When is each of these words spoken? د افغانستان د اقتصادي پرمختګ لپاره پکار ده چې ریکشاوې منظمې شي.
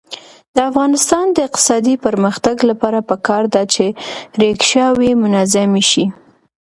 د 0.55 0.57
افغانستان 0.69 1.25
د 1.31 1.37
اقتصادي 1.47 1.95
پرمختګ 2.05 2.55
لپاره 2.69 2.99
پکار 3.09 3.43
ده 3.53 3.63
چې 3.73 3.85
ریکشاوې 4.41 5.11
منظمې 5.23 5.83
شي. 5.91 6.05